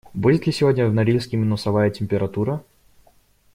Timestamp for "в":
0.87-0.93